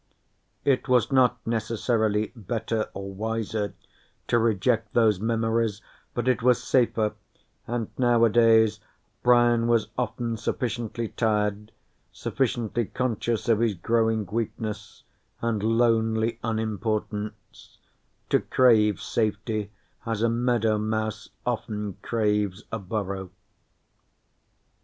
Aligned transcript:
It 0.65 0.87
was 0.87 1.11
not 1.11 1.37
necessarily 1.45 2.31
better 2.35 2.89
or 2.95 3.13
wiser 3.13 3.75
to 4.29 4.39
reject 4.39 4.95
those 4.95 5.19
memories, 5.19 5.83
but 6.15 6.27
it 6.27 6.41
was 6.41 6.63
safer, 6.63 7.13
and 7.67 7.87
nowadays 7.99 8.79
Brian 9.21 9.67
was 9.67 9.89
often 9.99 10.37
sufficiently 10.37 11.09
tired, 11.09 11.71
sufficiently 12.11 12.85
conscious 12.85 13.47
of 13.47 13.59
his 13.59 13.75
growing 13.75 14.25
weakness 14.25 15.03
and 15.39 15.61
lonely 15.61 16.39
unimportance, 16.43 17.77
to 18.29 18.39
crave 18.39 18.99
safety 18.99 19.69
as 20.03 20.23
a 20.23 20.29
meadow 20.29 20.79
mouse 20.79 21.29
often 21.45 21.97
craves 22.01 22.63
a 22.71 22.79
burrow. 22.79 23.29